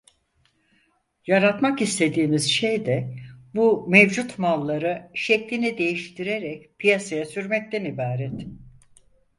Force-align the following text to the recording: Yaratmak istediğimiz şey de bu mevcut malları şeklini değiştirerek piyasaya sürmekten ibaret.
Yaratmak 1.27 1.81
istediğimiz 1.81 2.49
şey 2.51 2.85
de 2.85 3.15
bu 3.55 3.85
mevcut 3.89 4.39
malları 4.39 5.11
şeklini 5.13 5.77
değiştirerek 5.77 6.79
piyasaya 6.79 7.25
sürmekten 7.25 7.85
ibaret. 7.85 8.41